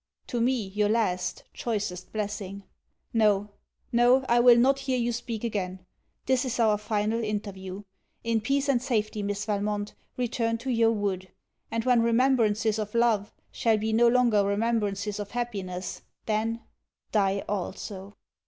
_To 0.29 0.41
me 0.41 0.65
your 0.69 0.89
last, 0.89 1.43
choicest 1.53 2.11
blessing. 2.11 2.63
No! 3.13 3.51
No! 3.91 4.25
I 4.27 4.39
will 4.39 4.57
not 4.57 4.79
hear 4.79 4.97
you 4.97 5.11
speak 5.11 5.43
again. 5.43 5.85
This 6.25 6.43
is 6.43 6.59
our 6.59 6.79
final 6.79 7.23
interview. 7.23 7.83
In 8.23 8.41
peace 8.41 8.67
and 8.67 8.81
safety, 8.81 9.21
Miss 9.21 9.45
Valmont, 9.45 9.93
return 10.17 10.57
to 10.57 10.71
your 10.71 10.91
wood; 10.91 11.29
and 11.69 11.85
when 11.85 12.01
remembrances 12.01 12.79
of 12.79 12.95
love 12.95 13.31
shall 13.51 13.77
be 13.77 13.93
no 13.93 14.07
longer 14.07 14.43
remembrances 14.43 15.19
of 15.19 15.29
happiness, 15.29 16.01
then 16.25 16.61
_Die 17.13 17.45
also. 17.47 18.17